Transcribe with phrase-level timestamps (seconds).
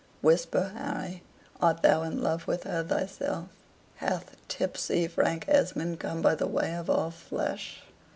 [0.23, 1.21] "Whisper, Harry.
[1.61, 3.49] Art thou in love with her thyself?
[3.97, 7.81] Hath tipsy Frank Esmond come by the way of all flesh?"